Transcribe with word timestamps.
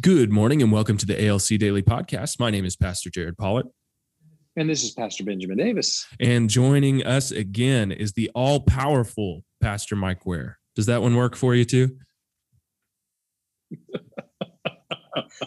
Good 0.00 0.32
morning 0.32 0.62
and 0.62 0.72
welcome 0.72 0.96
to 0.96 1.06
the 1.06 1.28
ALC 1.28 1.58
Daily 1.58 1.82
Podcast. 1.82 2.40
My 2.40 2.50
name 2.50 2.64
is 2.64 2.76
Pastor 2.76 3.10
Jared 3.10 3.36
Pollitt. 3.36 3.66
And 4.56 4.68
this 4.68 4.82
is 4.82 4.92
Pastor 4.92 5.22
Benjamin 5.22 5.58
Davis. 5.58 6.06
And 6.18 6.48
joining 6.48 7.04
us 7.04 7.30
again 7.30 7.92
is 7.92 8.14
the 8.14 8.30
all 8.34 8.60
powerful 8.60 9.44
Pastor 9.60 9.94
Mike 9.94 10.24
Ware. 10.24 10.58
Does 10.74 10.86
that 10.86 11.02
one 11.02 11.14
work 11.14 11.36
for 11.36 11.54
you 11.54 11.64
too? 11.64 11.98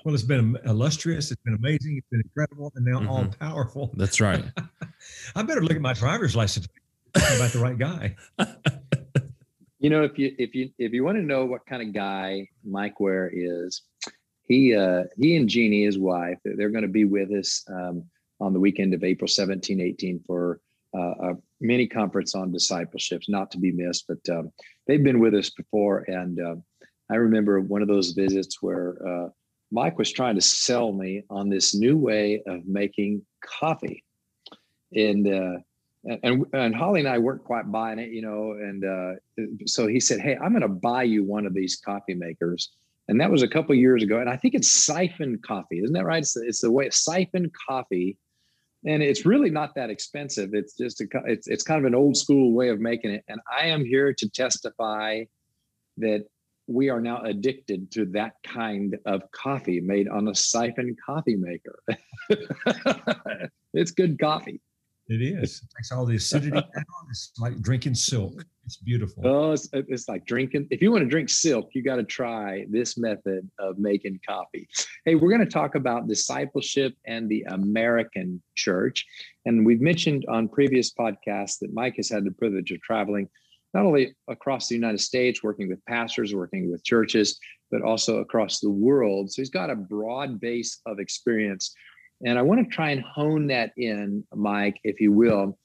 well, 0.06 0.14
it's 0.14 0.24
been 0.24 0.58
illustrious, 0.64 1.32
it's 1.32 1.42
been 1.44 1.56
amazing, 1.56 1.98
it's 1.98 2.08
been 2.12 2.22
incredible, 2.22 2.72
and 2.76 2.86
now 2.86 3.00
mm-hmm. 3.00 3.10
all 3.10 3.26
powerful. 3.40 3.92
That's 3.96 4.22
right. 4.22 4.46
I 5.36 5.42
better 5.42 5.62
look 5.62 5.76
at 5.76 5.82
my 5.82 5.94
driver's 5.94 6.36
license 6.36 6.68
about 7.16 7.52
the 7.52 7.60
right 7.60 7.78
guy. 7.78 8.16
You 9.86 9.92
know, 9.92 10.02
if 10.02 10.18
you 10.18 10.34
if 10.40 10.56
you 10.56 10.72
if 10.80 10.94
you 10.94 11.04
want 11.04 11.18
to 11.18 11.22
know 11.22 11.46
what 11.46 11.64
kind 11.68 11.84
of 11.84 11.94
guy 11.94 12.48
Mike 12.64 13.00
Ware 13.00 13.30
is, 13.32 13.84
he 14.48 14.76
uh, 14.76 15.04
he 15.18 15.36
and 15.36 15.50
Jeannie, 15.50 15.86
his 15.86 15.98
wife, 15.98 16.38
they're 16.44 16.70
going 16.70 16.84
to 16.84 16.88
be 16.88 17.06
with 17.06 17.32
us 17.32 17.66
um, 17.68 18.04
on 18.40 18.54
the 18.54 18.60
weekend 18.60 18.94
of 18.94 19.04
April 19.04 19.28
17, 19.28 19.82
18 19.82 20.22
for 20.26 20.60
uh, 20.96 21.14
a 21.20 21.34
mini 21.62 21.88
conference 21.88 22.36
on 22.36 22.52
discipleships, 22.52 23.28
not 23.28 23.52
to 23.52 23.58
be 23.58 23.72
missed. 23.72 24.06
But 24.08 24.30
um, 24.30 24.52
they've 24.88 25.04
been 25.04 25.20
with 25.20 25.34
us 25.34 25.50
before, 25.50 26.00
and 26.08 26.40
uh, 26.40 26.56
I 27.10 27.16
remember 27.16 27.60
one 27.60 27.82
of 27.82 27.88
those 27.88 28.12
visits 28.12 28.62
where 28.62 28.98
uh, 29.08 29.30
Mike 29.72 29.98
was 29.98 30.12
trying 30.12 30.36
to 30.36 30.42
sell 30.42 30.92
me 30.92 31.24
on 31.30 31.50
this 31.50 31.76
new 31.76 31.98
way 31.98 32.44
of 32.46 32.68
making 32.68 33.26
coffee, 33.44 34.04
and 34.94 35.28
uh, 35.28 35.58
and 36.24 36.46
and 36.54 36.76
Holly 36.76 37.00
and 37.00 37.10
I 37.10 37.18
weren't 37.18 37.44
quite 37.44 37.72
buying 37.72 38.00
it, 38.00 38.12
you 38.12 38.22
know. 38.22 38.52
And 38.52 38.86
uh, 38.86 39.66
so 39.66 39.88
he 39.88 40.00
said, 40.00 40.20
"Hey, 40.20 40.36
I'm 40.36 40.52
going 40.52 40.62
to 40.62 40.68
buy 40.70 41.04
you 41.04 41.24
one 41.24 41.46
of 41.46 41.54
these 41.54 41.78
coffee 41.78 42.14
makers." 42.14 42.72
And 43.08 43.22
that 43.22 43.30
was 43.30 43.44
a 43.44 43.48
couple 43.48 43.76
years 43.76 44.02
ago. 44.02 44.20
And 44.20 44.30
I 44.30 44.38
think 44.38 44.56
it's 44.56 44.70
siphon 44.70 45.40
coffee, 45.46 45.80
isn't 45.80 45.94
that 45.94 46.06
right? 46.06 46.24
It's, 46.24 46.36
it's 46.36 46.62
the 46.62 46.72
way 46.72 46.90
siphon 46.90 47.52
coffee, 47.68 48.18
and 48.86 49.02
it's 49.02 49.26
really 49.26 49.50
not 49.50 49.76
that 49.76 49.90
expensive. 49.90 50.54
It's 50.54 50.76
just 50.76 51.02
a 51.02 51.06
it's 51.26 51.48
it's 51.48 51.64
kind 51.64 51.80
of 51.80 51.86
an 51.86 51.96
old 51.96 52.18
school 52.18 52.54
way 52.54 52.70
of 52.70 52.80
making 52.80 53.12
it. 53.12 53.24
And 53.28 53.40
I 53.52 53.68
am 53.68 53.84
here 53.84 54.14
to 54.14 54.30
testify 54.30 55.24
that 55.98 56.26
we 56.68 56.90
are 56.90 57.00
now 57.00 57.22
addicted 57.24 57.92
to 57.92 58.06
that 58.08 58.34
kind 58.44 58.98
of 59.06 59.22
coffee 59.32 59.82
made 59.82 60.08
on 60.08 60.28
a 60.28 60.36
siphon 60.36 60.96
coffee 61.06 61.36
maker. 61.36 61.80
it's 63.74 63.92
good 63.92 64.20
coffee. 64.20 64.62
It 65.08 65.22
is. 65.22 65.62
It 65.64 65.70
takes 65.78 65.92
all 65.92 66.06
the 66.06 66.16
acidity 66.16 66.58
out. 66.58 66.66
It's 67.10 67.32
like 67.40 67.62
drinking 67.62 67.96
silk. 67.96 68.44
It's 68.66 68.78
beautiful. 68.78 69.28
Oh, 69.28 69.52
it's, 69.52 69.70
it's 69.74 70.10
like 70.10 70.26
drinking. 70.26 70.68
If 70.72 70.82
you 70.82 70.92
want 70.92 71.04
to 71.04 71.10
drink 71.10 71.30
silk, 71.30 71.70
you 71.74 71.84
got 71.84 71.98
to 71.98 72.04
try 72.04 72.66
this 72.70 72.98
method 72.98 73.50
of 73.60 73.78
making 73.78 74.20
coffee. 74.28 74.68
Hey, 75.06 75.16
we're 75.16 75.30
going 75.30 75.46
to 75.46 75.52
talk 75.52 75.76
about 75.76 76.08
discipleship 76.08 76.96
and 77.06 77.30
the 77.30 77.44
American 77.50 78.42
church. 78.56 79.06
And 79.46 79.66
we've 79.66 79.82
mentioned 79.82 80.26
on 80.28 80.50
previous 80.50 80.92
podcasts 80.94 81.60
that 81.60 81.74
Mike 81.74 81.98
has 81.98 82.10
had 82.10 82.26
the 82.26 82.32
privilege 82.32 82.72
of 82.72 82.82
traveling 82.82 83.30
not 83.74 83.86
only 83.86 84.16
across 84.30 84.70
the 84.70 84.76
United 84.76 85.02
States, 85.02 85.44
working 85.44 85.68
with 85.68 85.84
pastors, 85.86 86.34
working 86.34 86.72
with 86.72 86.84
churches, 86.84 87.38
but 87.70 87.82
also 87.82 88.20
across 88.20 88.62
the 88.62 88.70
world. 88.70 89.32
So 89.32 89.42
he's 89.42 89.50
got 89.50 89.70
a 89.70 89.76
broad 89.76 90.40
base 90.40 90.80
of 90.86 91.00
experience 91.00 91.76
and 92.24 92.40
I 92.40 92.42
want 92.42 92.64
to 92.64 92.74
try 92.74 92.92
and 92.92 93.02
hone 93.02 93.48
that 93.48 93.74
in, 93.78 94.24
Mike, 94.34 94.80
if 94.84 95.02
you 95.02 95.12
will, 95.12 95.58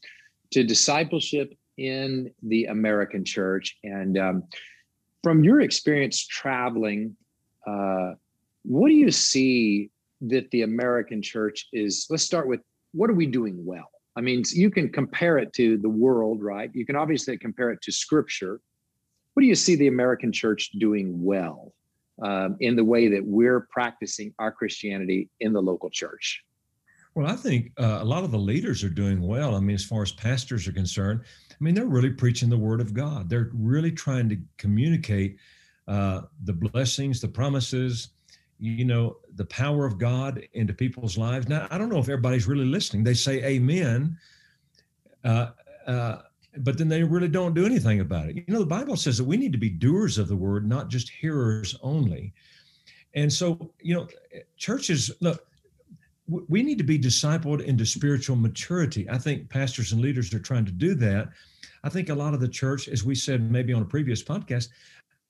to 0.53 0.65
discipleship 0.65 1.55
in 1.81 2.31
the 2.43 2.67
American 2.67 3.25
church. 3.25 3.77
And 3.83 4.19
um, 4.19 4.45
from 5.23 5.43
your 5.43 5.61
experience 5.61 6.27
traveling, 6.27 7.17
uh, 7.67 8.13
what 8.63 8.89
do 8.89 8.95
you 8.95 9.11
see 9.11 9.91
that 10.23 10.51
the 10.51 10.63
American 10.63 11.23
church 11.23 11.69
is? 11.73 12.07
Let's 12.11 12.23
start 12.23 12.47
with 12.47 12.61
what 12.93 13.11
are 13.11 13.15
we 13.15 13.27
doing 13.27 13.65
well? 13.65 13.91
I 14.17 14.21
mean, 14.21 14.43
you 14.53 14.71
can 14.71 14.91
compare 14.91 15.39
it 15.39 15.53
to 15.55 15.79
the 15.79 15.89
world, 15.89 16.43
right? 16.43 16.71
You 16.75 16.85
can 16.85 16.97
obviously 16.97 17.39
compare 17.39 17.71
it 17.71 17.81
to 17.83 17.93
scripture. 17.93 18.61
What 19.35 19.43
do 19.43 19.47
you 19.47 19.55
see 19.55 19.77
the 19.77 19.89
American 19.89 20.33
church 20.33 20.71
doing 20.79 21.25
well? 21.25 21.73
um, 22.23 22.57
in 22.61 22.77
the 22.77 22.85
way 22.85 23.09
that 23.09 23.25
we're 23.25 23.61
practicing 23.71 24.35
our 24.39 24.53
Christianity 24.53 25.29
in 25.41 25.53
the 25.53 25.61
local 25.61 25.91
church? 25.91 26.43
Well, 27.15 27.27
I 27.27 27.35
think 27.35 27.73
uh, 27.79 27.99
a 28.01 28.05
lot 28.05 28.25
of 28.25 28.31
the 28.31 28.39
leaders 28.39 28.85
are 28.85 28.91
doing 28.91 29.21
well. 29.21 29.57
I 29.57 29.61
mean, 29.61 29.75
as 29.75 29.85
far 29.85 30.03
as 30.03 30.13
pastors 30.13 30.69
are 30.69 30.73
concerned, 30.73 31.23
I 31.61 31.65
mean, 31.65 31.75
they're 31.75 31.87
really 31.87 32.11
preaching 32.11 32.49
the 32.49 32.57
word 32.57 32.81
of 32.81 32.95
God. 32.95 33.29
They're 33.29 33.51
really 33.53 33.93
trying 33.93 34.29
to 34.31 34.39
communicate 34.57 35.37
uh, 35.87 36.23
the 36.45 36.55
blessings, 36.55 37.21
the 37.21 37.29
promises, 37.29 38.11
you 38.59 38.85
know, 38.85 39.19
the 39.35 39.45
power 39.45 39.85
of 39.85 39.99
God 39.99 40.47
into 40.55 40.73
people's 40.73 41.19
lives. 41.19 41.49
Now, 41.49 41.67
I 41.71 41.79
don't 41.79 41.91
know 41.91 41.99
if 41.99 42.09
everybody's 42.09 42.47
really 42.47 42.65
listening. 42.65 43.05
They 43.05 43.15
say 43.15 43.45
amen. 43.45 44.17
Uh, 45.25 45.51
uh 45.87 46.19
but 46.59 46.77
then 46.77 46.89
they 46.89 47.05
really 47.05 47.29
don't 47.29 47.55
do 47.55 47.65
anything 47.65 48.01
about 48.01 48.29
it. 48.29 48.37
You 48.37 48.45
know, 48.49 48.59
the 48.59 48.67
Bible 48.67 48.97
says 48.97 49.17
that 49.19 49.25
we 49.25 49.37
need 49.37 49.53
to 49.53 49.59
be 49.59 49.71
doers 49.71 50.19
of 50.19 50.27
the 50.27 50.35
word, 50.35 50.69
not 50.69 50.89
just 50.89 51.09
hearers 51.09 51.79
only. 51.81 52.33
And 53.15 53.33
so, 53.33 53.73
you 53.81 53.95
know, 53.95 54.09
churches, 54.57 55.13
look, 55.21 55.47
we 56.27 56.63
need 56.63 56.79
to 56.79 56.85
be 56.85 56.99
discipled 56.99 57.63
into 57.65 57.85
spiritual 57.85 58.37
maturity. 58.37 59.09
I 59.09 59.19
think 59.19 59.49
pastors 59.49 59.93
and 59.93 60.01
leaders 60.01 60.33
are 60.33 60.41
trying 60.41 60.65
to 60.65 60.73
do 60.73 60.95
that. 60.97 61.29
I 61.83 61.89
think 61.89 62.09
a 62.09 62.15
lot 62.15 62.35
of 62.35 62.41
the 62.41 62.49
church, 62.49 62.89
as 62.89 63.05
we 63.05 63.15
said 63.15 63.51
maybe 63.51 63.73
on 63.73 63.83
a 63.83 63.87
previous 63.87 64.23
podcast, 64.23 64.69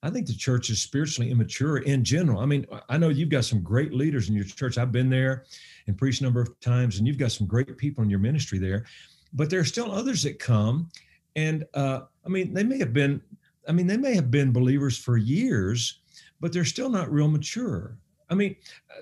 I 0.03 0.09
think 0.09 0.25
the 0.27 0.33
church 0.33 0.69
is 0.69 0.81
spiritually 0.81 1.31
immature 1.31 1.77
in 1.77 2.03
general. 2.03 2.39
I 2.39 2.45
mean, 2.45 2.65
I 2.89 2.97
know 2.97 3.09
you've 3.09 3.29
got 3.29 3.45
some 3.45 3.61
great 3.61 3.93
leaders 3.93 4.29
in 4.29 4.35
your 4.35 4.45
church. 4.45 4.77
I've 4.77 4.91
been 4.91 5.09
there 5.09 5.45
and 5.87 5.97
preached 5.97 6.21
a 6.21 6.23
number 6.23 6.41
of 6.41 6.59
times, 6.59 6.97
and 6.97 7.07
you've 7.07 7.19
got 7.19 7.31
some 7.31 7.45
great 7.45 7.77
people 7.77 8.03
in 8.03 8.09
your 8.09 8.19
ministry 8.19 8.57
there. 8.57 8.85
But 9.33 9.49
there 9.49 9.59
are 9.59 9.65
still 9.65 9.91
others 9.91 10.23
that 10.23 10.39
come 10.39 10.89
and 11.35 11.65
uh, 11.73 12.01
I 12.25 12.29
mean, 12.29 12.53
they 12.53 12.63
may 12.63 12.77
have 12.79 12.93
been, 12.93 13.21
I 13.67 13.71
mean, 13.71 13.87
they 13.87 13.97
may 13.97 14.15
have 14.15 14.31
been 14.31 14.51
believers 14.51 14.97
for 14.97 15.17
years, 15.17 15.99
but 16.39 16.51
they're 16.51 16.65
still 16.65 16.89
not 16.89 17.11
real 17.11 17.27
mature. 17.27 17.97
I 18.29 18.35
mean, 18.35 18.55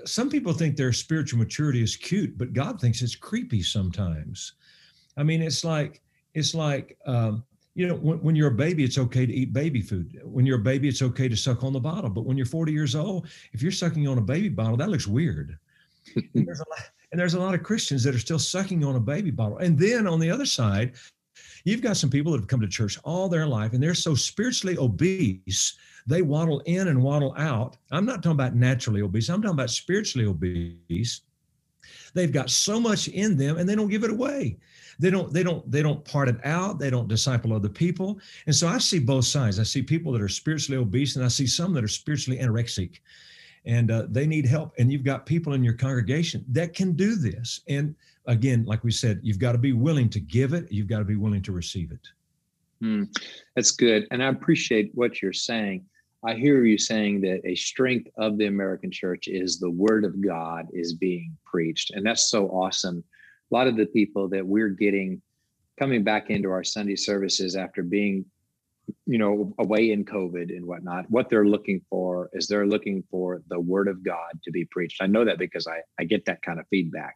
some 0.06 0.30
people 0.30 0.54
think 0.54 0.76
their 0.76 0.94
spiritual 0.94 1.40
maturity 1.40 1.84
is 1.84 1.96
cute, 1.96 2.38
but 2.38 2.54
God 2.54 2.80
thinks 2.80 3.02
it's 3.02 3.16
creepy 3.16 3.62
sometimes. 3.62 4.54
I 5.18 5.24
mean, 5.24 5.42
it's 5.42 5.64
like, 5.64 6.02
it's 6.34 6.54
like, 6.54 6.98
um, 7.06 7.44
you 7.76 7.88
know, 7.88 7.96
when, 7.96 8.18
when, 8.20 8.36
you're 8.36 8.50
a 8.50 8.52
baby, 8.52 8.84
it's 8.84 8.98
okay 8.98 9.26
to 9.26 9.34
eat 9.34 9.54
baby 9.54 9.82
food. 9.82 10.20
When 10.24 10.46
you're 10.46 10.60
a 10.60 10.62
baby, 10.62 10.88
it's 10.88 11.02
okay 11.02 11.30
to 11.30 11.36
suck 11.38 11.64
on 11.64 11.74
the 11.74 11.80
bottle. 11.80 12.10
But 12.10 12.26
when 12.26 12.36
you're 12.36 12.46
40 12.46 12.72
years 12.72 12.96
old, 12.96 13.28
if 13.54 13.62
you're 13.62 13.72
sucking 13.72 14.08
on 14.08 14.18
a 14.18 14.22
baby 14.22 14.50
bottle, 14.50 14.78
that 14.78 14.90
looks 14.90 15.08
weird. 15.08 15.58
and, 16.16 16.48
there's 16.48 16.60
lot, 16.60 16.80
and 17.12 17.20
there's 17.20 17.36
a 17.36 17.40
lot 17.40 17.54
of 17.54 17.64
Christians 17.64 18.04
that 18.04 18.16
are 18.16 18.20
still 18.20 18.40
sucking 18.40 18.84
on 18.84 18.96
a 18.96 19.00
baby 19.00 19.32
bottle. 19.32 19.60
And 19.60 19.78
then 19.78 20.08
on 20.08 20.20
the 20.20 20.30
other 20.30 20.46
side, 20.46 20.94
You've 21.66 21.82
got 21.82 21.98
some 21.98 22.10
people 22.10 22.32
that 22.32 22.40
have 22.40 22.48
come 22.48 22.62
to 22.62 22.68
church 22.68 22.98
all 23.04 23.28
their 23.28 23.46
life 23.46 23.74
and 23.74 23.82
they're 23.82 23.94
so 23.94 24.16
spiritually 24.16 24.78
obese, 24.78 25.78
they 26.08 26.22
waddle 26.22 26.60
in 26.62 26.88
and 26.88 27.02
waddle 27.02 27.34
out. 27.38 27.78
I'm 27.92 28.06
not 28.06 28.24
talking 28.24 28.32
about 28.32 28.56
naturally 28.56 29.02
obese, 29.02 29.30
I'm 29.30 29.42
talking 29.42 29.56
about 29.56 29.70
spiritually 29.70 30.28
obese. 30.28 31.22
They've 32.14 32.32
got 32.32 32.50
so 32.50 32.80
much 32.80 33.08
in 33.08 33.38
them 33.38 33.58
and 33.58 33.68
they 33.68 33.76
don't 33.76 33.90
give 33.90 34.04
it 34.04 34.12
away. 34.12 34.58
They 35.00 35.10
don't, 35.10 35.32
they 35.34 35.44
don't, 35.44 35.70
they 35.72 35.82
don't 35.82 36.04
part 36.04 36.28
it 36.28 36.46
out. 36.46 36.78
They 36.78 36.90
don't 36.90 37.08
disciple 37.08 37.54
other 37.54 37.70
people. 37.70 38.20
And 38.46 38.56
so 38.56 38.68
I 38.68 38.78
see 38.78 39.00
both 39.00 39.26
sides. 39.26 39.60
I 39.60 39.64
see 39.64 39.82
people 39.82 40.12
that 40.12 40.22
are 40.22 40.30
spiritually 40.30 40.82
obese 40.82 41.16
and 41.16 41.24
I 41.24 41.30
see 41.30 41.48
some 41.48 41.74
that 41.74 41.84
are 41.84 41.88
spiritually 41.88 42.40
anorexic 42.40 43.00
and 43.66 43.92
uh, 43.92 44.08
they 44.10 44.26
need 44.26 44.46
help. 44.46 44.74
And 44.78 44.92
you've 44.92 45.04
got 45.04 45.26
people 45.26 45.54
in 45.54 45.64
your 45.64 45.74
congregation 45.74 46.46
that 46.50 46.74
can 46.74 46.94
do 46.94 47.16
this. 47.16 47.62
And 47.68 47.96
again, 48.26 48.66
like 48.66 48.84
we 48.84 48.92
said, 48.92 49.20
you've 49.24 49.40
got 49.40 49.54
to 49.54 49.58
be 49.58 49.74
willing 49.74 50.10
to 50.10 50.20
give 50.20 50.54
it. 50.54 50.72
You've 50.72 50.88
got 50.88 51.00
to 51.00 51.06
be 51.06 51.16
willing 51.16 51.42
to 51.44 51.52
receive 51.52 51.92
it. 51.92 52.08
Mm, 52.84 53.10
that's 53.56 53.72
good. 53.72 54.08
And 54.12 54.24
I 54.24 54.28
appreciate 54.28 54.92
what 54.96 55.22
you're 55.22 55.34
saying. 55.34 55.86
I 56.26 56.34
hear 56.34 56.66
you 56.66 56.78
saying 56.78 57.22
that 57.22 57.42
a 57.46 57.56
strength 57.56 58.10
of 58.18 58.38
the 58.38 58.48
American 58.48 58.92
church 58.92 59.28
is 59.28 59.58
the 59.58 59.70
word 59.70 60.04
of 60.04 60.22
God 60.22 60.68
is 60.74 60.94
being 60.94 61.38
preached. 61.46 61.92
And 61.92 62.06
that's 62.06 62.30
so 62.30 62.48
awesome. 62.50 63.04
A 63.52 63.56
lot 63.56 63.68
of 63.68 63.76
the 63.76 63.86
people 63.86 64.30
that 64.30 64.46
we're 64.46 64.70
getting 64.70 65.22
coming 65.78 66.04
back 66.04 66.30
into 66.30 66.52
our 66.52 66.64
Sunday 66.64 66.96
services 66.96 67.56
after 67.56 67.84
being 67.84 68.26
you 69.06 69.18
know, 69.18 69.54
away 69.60 69.92
in 69.92 70.06
COVID 70.06 70.56
and 70.56 70.66
whatnot, 70.66 71.10
what 71.10 71.30
they're 71.30 71.46
looking 71.46 71.82
for 71.90 72.30
is 72.34 72.48
they're 72.48 72.68
looking 72.68 73.04
for 73.10 73.42
the 73.50 73.60
word 73.60 73.88
of 73.88 74.04
God 74.04 74.40
to 74.44 74.52
be 74.52 74.66
preached. 74.66 75.02
I 75.02 75.08
know 75.08 75.26
that 75.26 75.38
because 75.38 75.68
I, 75.68 75.82
I 76.00 76.04
get 76.06 76.26
that 76.26 76.42
kind 76.42 76.60
of 76.60 76.68
feedback. 76.70 77.16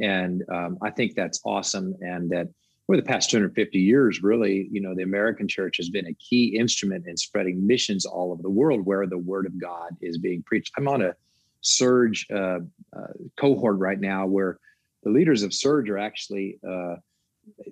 And 0.00 0.42
um, 0.52 0.78
I 0.82 0.90
think 0.90 1.14
that's 1.14 1.40
awesome. 1.44 1.94
And 2.00 2.30
that 2.30 2.48
over 2.88 2.96
the 2.96 3.02
past 3.02 3.30
250 3.30 3.78
years, 3.78 4.22
really, 4.22 4.68
you 4.70 4.80
know, 4.80 4.94
the 4.94 5.02
American 5.02 5.48
church 5.48 5.78
has 5.78 5.88
been 5.88 6.06
a 6.06 6.14
key 6.14 6.56
instrument 6.56 7.06
in 7.06 7.16
spreading 7.16 7.66
missions 7.66 8.04
all 8.04 8.32
over 8.32 8.42
the 8.42 8.50
world 8.50 8.84
where 8.84 9.06
the 9.06 9.18
word 9.18 9.46
of 9.46 9.60
God 9.60 9.96
is 10.00 10.18
being 10.18 10.42
preached. 10.42 10.72
I'm 10.76 10.88
on 10.88 11.02
a 11.02 11.14
Surge 11.62 12.26
uh, 12.30 12.60
uh, 12.96 13.12
cohort 13.36 13.78
right 13.78 13.98
now 13.98 14.24
where 14.24 14.60
the 15.06 15.12
leaders 15.12 15.44
of 15.44 15.54
Surge 15.54 15.88
are 15.88 15.98
actually 15.98 16.58
uh, 16.68 16.96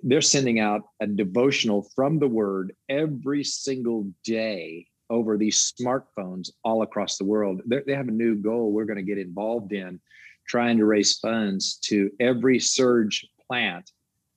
they're 0.03 0.21
sending 0.21 0.61
out 0.61 0.83
a 1.01 1.05
devotional 1.05 1.85
from 1.93 2.17
the 2.17 2.29
word 2.29 2.73
every 2.87 3.43
single 3.43 4.07
day 4.23 4.87
over 5.09 5.37
these 5.37 5.73
smartphones 5.77 6.49
all 6.63 6.81
across 6.81 7.17
the 7.17 7.25
world. 7.25 7.61
They're, 7.65 7.83
they 7.85 7.93
have 7.93 8.07
a 8.07 8.11
new 8.11 8.35
goal 8.35 8.71
we're 8.71 8.85
going 8.85 8.95
to 8.97 9.03
get 9.03 9.17
involved 9.17 9.73
in, 9.73 9.99
trying 10.47 10.77
to 10.77 10.85
raise 10.85 11.19
funds 11.19 11.75
to 11.83 12.09
every 12.21 12.57
surge 12.57 13.27
plant. 13.47 13.91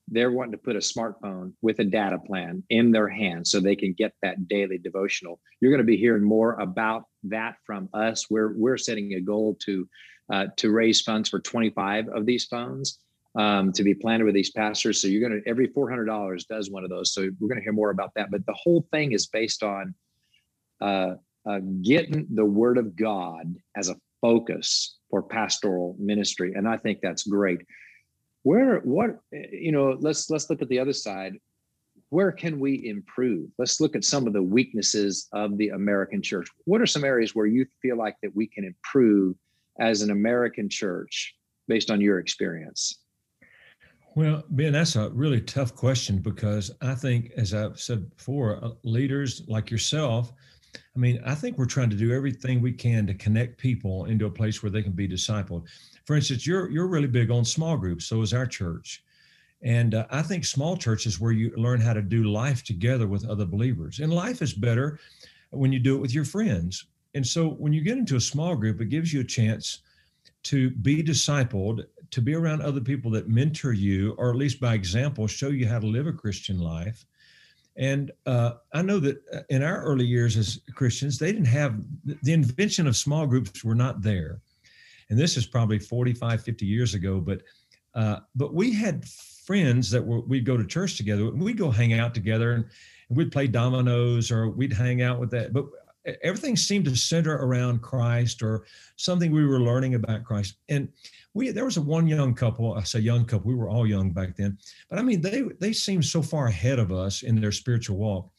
They're 0.09 0.33
wanting 0.33 0.53
to 0.53 0.59
put 0.59 0.75
a 0.75 0.81
smartphone 0.81 1.53
with 1.62 1.79
a 1.79 1.85
data 1.85 2.19
plan 2.19 2.65
in 2.69 2.91
their 2.91 3.09
hands 3.09 3.53
so 3.53 3.61
they 3.61 3.77
can 3.77 3.93
get 3.93 4.12
that 4.23 4.49
daily 4.49 4.79
devotional. 4.79 5.39
You're 5.61 5.71
going 5.71 5.79
to 5.79 5.85
be 5.85 5.97
hearing 5.97 6.25
more 6.25 6.55
about 6.55 7.05
that 7.25 7.59
from 7.65 7.91
us. 7.94 8.29
We're 8.29 8.55
we're 8.56 8.77
setting 8.77 9.15
a 9.15 9.21
goal 9.21 9.56
to 9.67 9.89
uh, 10.33 10.47
to 10.57 10.71
raise 10.71 11.01
funds 11.01 11.29
for 11.29 11.41
25 11.41 12.09
of 12.09 12.27
these 12.27 12.45
phones 12.47 12.99
um, 13.37 13.73
to 13.73 13.83
be 13.83 13.95
planted 13.95 14.25
with 14.25 14.35
these 14.35 14.51
pastors. 14.51 15.01
So 15.01 15.09
you're 15.09 15.29
going 15.29 15.43
to 15.43 15.49
every 15.49 15.69
$400 15.69 16.47
does 16.49 16.71
one 16.71 16.85
of 16.85 16.91
those. 16.91 17.13
So 17.13 17.29
we're 17.41 17.49
going 17.49 17.59
to 17.59 17.65
hear 17.65 17.73
more 17.73 17.91
about 17.91 18.13
that. 18.17 18.31
But 18.31 18.45
the 18.47 18.55
whole 18.55 18.87
thing 18.91 19.13
is 19.13 19.27
based 19.27 19.63
on 19.63 19.95
uh, 20.81 21.15
uh, 21.49 21.61
getting 21.83 22.27
the 22.35 22.45
Word 22.45 22.79
of 22.79 22.97
God 22.97 23.55
as 23.77 23.89
a 23.89 23.97
focus 24.21 24.99
for 25.11 25.23
pastoral 25.23 25.97
ministry, 25.99 26.53
and 26.55 26.69
I 26.69 26.77
think 26.77 27.01
that's 27.01 27.23
great. 27.23 27.61
Where 28.43 28.81
what 28.81 29.19
you 29.33 29.73
know? 29.73 29.97
Let's 29.99 30.31
let's 30.31 30.49
look 30.51 30.63
at 30.63 30.69
the 30.69 30.79
other 30.79 30.93
side. 30.93 31.39
Where 32.11 32.33
can 32.33 32.61
we 32.61 32.89
improve? 32.89 33.51
Let's 33.59 33.81
look 33.81 33.97
at 33.97 34.05
some 34.05 34.27
of 34.27 34.33
the 34.33 34.43
weaknesses 34.43 35.29
of 35.33 35.59
the 35.59 35.71
American 35.71 36.23
church. 36.23 36.49
What 36.65 36.81
are 36.81 36.87
some 36.87 37.05
areas 37.05 37.35
where 37.35 37.47
you 37.47 37.67
feel 37.83 37.97
like 37.97 38.17
that 38.23 38.35
we 38.35 38.47
can 38.47 38.65
improve 38.65 39.37
as 39.81 40.03
an 40.03 40.11
American 40.11 40.69
church 40.69 41.35
based 41.67 41.91
on 41.91 42.01
your 42.01 42.19
experience? 42.19 43.01
Well, 44.15 44.43
Ben, 44.51 44.73
that's 44.73 44.97
a 44.97 45.11
really 45.11 45.41
tough 45.41 45.75
question 45.77 46.19
because 46.19 46.71
I 46.81 46.95
think, 46.95 47.31
as 47.37 47.55
I've 47.55 47.79
said 47.79 48.11
before, 48.17 48.63
uh, 48.65 48.71
leaders 48.83 49.43
like 49.47 49.71
yourself, 49.71 50.33
I 50.75 50.99
mean, 50.99 51.21
I 51.25 51.35
think 51.35 51.57
we're 51.57 51.67
trying 51.67 51.91
to 51.91 51.97
do 51.97 52.13
everything 52.13 52.61
we 52.61 52.73
can 52.73 53.07
to 53.07 53.15
connect 53.15 53.59
people 53.59 54.07
into 54.07 54.27
a 54.27 54.31
place 54.31 54.63
where 54.63 54.71
they 54.71 54.83
can 54.83 54.93
be 54.93 55.07
discipled. 55.07 55.69
For 56.05 56.17
instance, 56.17 56.47
you're 56.47 56.71
you're 56.71 56.89
really 56.89 57.07
big 57.07 57.31
on 57.31 57.45
small 57.45 57.77
groups, 57.77 58.07
so 58.07 58.23
is 58.23 58.35
our 58.35 58.47
church. 58.47 59.05
And 59.63 59.95
uh, 59.95 60.07
I 60.11 60.23
think 60.23 60.45
small 60.45 60.77
church 60.77 61.07
is 61.07 61.21
where 61.21 61.33
you 61.33 61.53
learn 61.57 61.81
how 61.81 61.93
to 61.93 62.03
do 62.03 62.25
life 62.25 62.63
together 62.63 63.07
with 63.07 63.29
other 63.29 63.45
believers. 63.45 63.99
And 63.99 64.13
life 64.13 64.41
is 64.41 64.53
better 64.53 64.99
when 65.51 65.73
you 65.73 65.79
do 65.79 65.97
it 65.97 66.01
with 66.01 66.15
your 66.15 66.25
friends. 66.25 66.87
And 67.14 67.26
so 67.26 67.49
when 67.49 67.72
you 67.72 67.81
get 67.81 67.99
into 67.99 68.16
a 68.16 68.20
small 68.20 68.55
group, 68.55 68.81
it 68.81 68.90
gives 68.90 69.12
you 69.12 69.20
a 69.20 69.25
chance 69.25 69.82
to 70.44 70.70
be 70.70 71.02
discipled, 71.02 71.84
to 72.10 72.22
be 72.22 72.34
around 72.34 72.62
other 72.62 72.81
people 72.81 73.10
that 73.12 73.28
mentor 73.28 73.72
you, 73.72 74.12
or 74.19 74.31
at 74.31 74.37
least 74.37 74.60
by 74.60 74.75
example, 74.75 75.26
show 75.26 75.49
you 75.49 75.66
how 75.66 75.78
to 75.78 75.87
live 75.87 76.06
a 76.06 76.12
Christian 76.12 76.58
life. 76.58 77.05
And 77.76 78.10
uh, 78.26 78.55
I 78.72 78.82
know 78.82 78.99
that 78.99 79.22
uh, 79.32 79.40
in 79.50 79.62
our 79.62 79.82
early 79.82 80.05
years 80.05 80.37
as 80.37 80.60
Christians, 80.75 81.19
they 81.19 81.32
didn't 81.32 81.46
have 81.46 81.81
the 82.05 82.32
invention 82.32 82.87
of 82.87 82.96
small 82.96 83.26
groups 83.26 83.64
were 83.64 83.75
not 83.75 84.02
there. 84.02 84.40
And 85.10 85.19
this 85.19 85.37
is 85.37 85.46
probably 85.46 85.78
45, 85.78 86.43
50 86.43 86.66
years 86.66 86.94
ago, 86.94 87.20
but 87.20 87.43
uh, 87.94 88.20
but 88.37 88.52
we 88.52 88.72
had 88.72 89.08
friends 89.08 89.90
that 89.90 90.05
were 90.05 90.20
we'd 90.20 90.44
go 90.44 90.56
to 90.56 90.66
church 90.66 90.96
together. 90.96 91.31
We'd 91.31 91.56
go 91.56 91.70
hang 91.70 91.94
out 91.94 92.14
together 92.14 92.52
and, 92.52 92.64
and 93.08 93.16
we'd 93.16 93.32
play 93.32 93.46
dominoes 93.46 94.31
or 94.31 94.50
we'd 94.50 94.72
hang 94.72 95.00
out 95.00 95.19
with 95.19 95.31
that. 95.31 95.52
But 95.52 95.66
everything 96.22 96.56
seemed 96.56 96.84
to 96.87 96.96
center 96.96 97.37
around 97.37 97.82
Christ 97.82 98.43
or 98.43 98.64
something 98.96 99.31
we 99.31 99.46
were 99.46 99.60
learning 99.60 99.94
about 99.94 100.25
Christ. 100.25 100.56
And 100.69 100.88
we 101.34 101.50
there 101.50 101.64
was 101.64 101.76
a 101.76 101.82
one 101.82 102.06
young 102.06 102.34
couple, 102.34 102.75
I 102.75 102.82
say 102.82 103.00
young 103.00 103.25
couple, 103.25 103.49
we 103.49 103.56
were 103.56 103.69
all 103.69 103.87
young 103.87 104.12
back 104.12 104.37
then, 104.37 104.58
but 104.88 104.99
I 104.99 105.02
mean 105.02 105.20
they 105.20 105.43
they 105.60 105.72
seemed 105.72 106.05
so 106.05 106.22
far 106.22 106.46
ahead 106.46 106.78
of 106.78 106.93
us 106.93 107.22
in 107.22 107.40
their 107.40 107.52
spiritual 107.52 107.96
walk. 107.96 108.31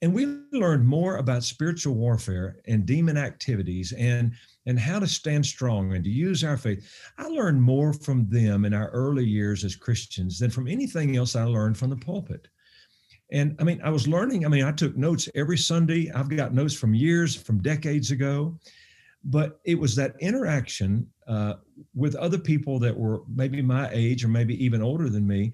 And 0.00 0.12
we 0.12 0.26
learned 0.52 0.84
more 0.84 1.18
about 1.18 1.44
spiritual 1.44 1.94
warfare 1.94 2.56
and 2.66 2.84
demon 2.84 3.16
activities 3.16 3.92
and 3.92 4.32
and 4.66 4.78
how 4.78 4.98
to 4.98 5.06
stand 5.06 5.44
strong 5.44 5.94
and 5.94 6.04
to 6.04 6.10
use 6.10 6.44
our 6.44 6.56
faith. 6.56 6.88
I 7.18 7.26
learned 7.28 7.60
more 7.60 7.92
from 7.92 8.28
them 8.28 8.64
in 8.64 8.74
our 8.74 8.90
early 8.90 9.24
years 9.24 9.64
as 9.64 9.76
Christians 9.76 10.38
than 10.38 10.50
from 10.50 10.68
anything 10.68 11.16
else 11.16 11.34
I 11.34 11.44
learned 11.44 11.76
from 11.76 11.90
the 11.90 11.96
pulpit. 11.96 12.48
And 13.32 13.56
I 13.58 13.64
mean, 13.64 13.80
I 13.82 13.90
was 13.90 14.06
learning. 14.06 14.44
I 14.44 14.48
mean, 14.48 14.62
I 14.62 14.72
took 14.72 14.94
notes 14.96 15.28
every 15.34 15.56
Sunday. 15.56 16.10
I've 16.12 16.28
got 16.28 16.52
notes 16.52 16.74
from 16.74 16.94
years, 16.94 17.34
from 17.34 17.62
decades 17.62 18.10
ago. 18.10 18.58
But 19.24 19.58
it 19.64 19.78
was 19.78 19.96
that 19.96 20.14
interaction 20.20 21.08
uh, 21.26 21.54
with 21.94 22.14
other 22.16 22.38
people 22.38 22.78
that 22.80 22.96
were 22.96 23.22
maybe 23.34 23.62
my 23.62 23.88
age 23.90 24.24
or 24.24 24.28
maybe 24.28 24.62
even 24.62 24.82
older 24.82 25.08
than 25.08 25.26
me, 25.26 25.52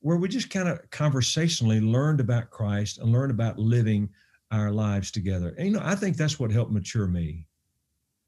where 0.00 0.16
we 0.16 0.28
just 0.28 0.50
kind 0.50 0.68
of 0.68 0.78
conversationally 0.90 1.80
learned 1.80 2.20
about 2.20 2.50
Christ 2.50 2.98
and 2.98 3.12
learned 3.12 3.30
about 3.30 3.58
living 3.58 4.08
our 4.50 4.72
lives 4.72 5.10
together. 5.10 5.54
And, 5.56 5.66
you 5.68 5.72
know, 5.74 5.82
I 5.84 5.94
think 5.94 6.16
that's 6.16 6.40
what 6.40 6.50
helped 6.50 6.72
mature 6.72 7.06
me. 7.06 7.46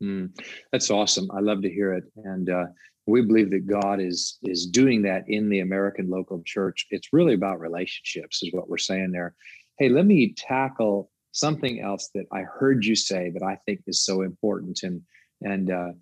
Mm, 0.03 0.31
that's 0.71 0.91
awesome. 0.91 1.29
I 1.33 1.41
love 1.41 1.63
to 1.63 1.71
hear 1.71 1.95
it. 1.95 2.05
And 2.25 2.51
uh, 2.51 2.67
we 3.07 3.23
believe 3.23 3.51
that 3.51 3.67
God 3.67 4.01
is 4.01 4.39
is 4.43 4.67
doing 4.67 5.03
that 5.03 5.25
in 5.29 5.49
the 5.49 5.61
American 5.61 6.09
local 6.09 6.43
church. 6.45 6.87
It's 6.91 7.13
really 7.13 7.35
about 7.35 7.61
relationships, 7.61 8.43
is 8.43 8.53
what 8.53 8.69
we're 8.69 8.79
saying 8.79 9.13
there. 9.13 9.35
Hey, 9.79 9.89
let 9.89 10.07
me 10.07 10.35
tackle 10.35 11.11
something 11.33 11.81
else 11.81 12.11
that 12.15 12.27
I 12.33 12.43
heard 12.43 12.85
you 12.85 12.95
say 12.95 13.31
that 13.31 13.43
I 13.43 13.59
think 13.67 13.81
is 13.87 14.05
so 14.05 14.23
important. 14.23 14.83
And 14.83 15.03
and 15.41 15.71
uh, 15.71 15.93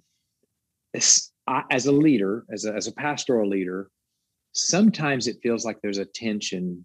as 0.95 1.87
a 1.87 1.93
leader, 1.93 2.45
as 2.53 2.65
a, 2.65 2.75
as 2.75 2.87
a 2.87 2.93
pastoral 2.93 3.49
leader, 3.49 3.91
sometimes 4.53 5.27
it 5.27 5.39
feels 5.43 5.65
like 5.65 5.79
there's 5.81 5.99
a 5.99 6.05
tension 6.05 6.85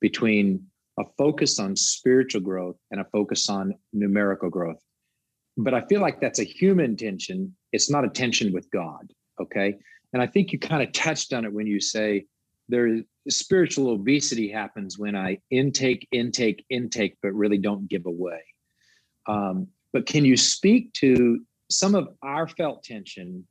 between 0.00 0.66
a 0.98 1.04
focus 1.16 1.58
on 1.58 1.76
spiritual 1.76 2.40
growth 2.40 2.76
and 2.90 3.00
a 3.00 3.06
focus 3.12 3.48
on 3.48 3.74
numerical 3.92 4.50
growth. 4.50 4.82
But 5.56 5.74
I 5.74 5.82
feel 5.82 6.00
like 6.00 6.20
that's 6.20 6.40
a 6.40 6.44
human 6.44 6.96
tension. 6.96 7.54
It's 7.72 7.90
not 7.90 8.04
a 8.04 8.10
tension 8.10 8.52
with 8.52 8.70
God. 8.70 9.12
Okay. 9.42 9.76
And 10.12 10.22
I 10.22 10.26
think 10.26 10.52
you 10.52 10.58
kind 10.58 10.82
of 10.82 10.92
touched 10.92 11.32
on 11.32 11.44
it 11.44 11.52
when 11.52 11.66
you 11.66 11.80
say 11.80 12.26
there 12.68 12.86
is 12.86 13.02
spiritual 13.28 13.90
obesity 13.90 14.48
happens 14.48 14.98
when 14.98 15.16
I 15.16 15.38
intake, 15.50 16.06
intake, 16.12 16.64
intake, 16.70 17.16
but 17.22 17.32
really 17.32 17.58
don't 17.58 17.88
give 17.88 18.06
away. 18.06 18.42
Um, 19.26 19.68
but 19.92 20.06
can 20.06 20.24
you 20.24 20.36
speak 20.36 20.92
to 20.94 21.40
some 21.70 21.94
of 21.94 22.08
our 22.22 22.48
felt 22.48 22.82
tension 22.82 23.46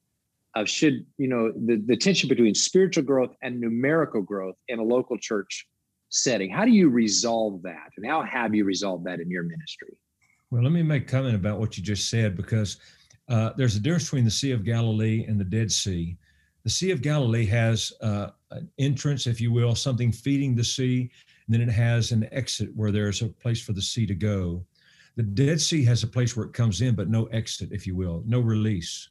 of 0.55 0.67
should, 0.67 1.05
you 1.17 1.27
know, 1.27 1.51
the, 1.51 1.81
the 1.85 1.95
tension 1.95 2.27
between 2.27 2.53
spiritual 2.53 3.03
growth 3.03 3.33
and 3.41 3.59
numerical 3.59 4.21
growth 4.21 4.55
in 4.67 4.79
a 4.79 4.83
local 4.83 5.17
church 5.17 5.67
setting? 6.09 6.49
How 6.49 6.65
do 6.65 6.71
you 6.71 6.89
resolve 6.89 7.61
that? 7.63 7.89
And 7.97 8.05
how 8.05 8.21
have 8.23 8.53
you 8.53 8.65
resolved 8.65 9.05
that 9.05 9.19
in 9.19 9.29
your 9.29 9.43
ministry? 9.43 9.97
Well, 10.49 10.63
let 10.63 10.73
me 10.73 10.83
make 10.83 11.07
comment 11.07 11.35
about 11.35 11.59
what 11.59 11.77
you 11.77 11.83
just 11.83 12.09
said 12.09 12.35
because 12.35 12.77
uh, 13.31 13.53
there's 13.55 13.77
a 13.77 13.79
difference 13.79 14.03
between 14.03 14.25
the 14.25 14.31
Sea 14.31 14.51
of 14.51 14.65
Galilee 14.65 15.25
and 15.25 15.39
the 15.39 15.45
Dead 15.45 15.71
Sea. 15.71 16.17
The 16.65 16.69
Sea 16.69 16.91
of 16.91 17.01
Galilee 17.01 17.45
has 17.45 17.93
uh, 18.01 18.31
an 18.51 18.69
entrance, 18.77 19.25
if 19.25 19.39
you 19.39 19.53
will, 19.53 19.73
something 19.73 20.11
feeding 20.11 20.53
the 20.53 20.65
sea, 20.65 21.09
and 21.45 21.55
then 21.55 21.61
it 21.61 21.71
has 21.71 22.11
an 22.11 22.27
exit 22.33 22.75
where 22.75 22.91
there's 22.91 23.21
a 23.21 23.29
place 23.29 23.61
for 23.61 23.71
the 23.71 23.81
sea 23.81 24.05
to 24.05 24.13
go. 24.13 24.65
The 25.15 25.23
Dead 25.23 25.61
Sea 25.61 25.85
has 25.85 26.03
a 26.03 26.07
place 26.07 26.35
where 26.35 26.45
it 26.45 26.51
comes 26.51 26.81
in, 26.81 26.93
but 26.93 27.09
no 27.09 27.25
exit, 27.27 27.69
if 27.71 27.87
you 27.87 27.95
will, 27.95 28.21
no 28.27 28.41
release. 28.41 29.07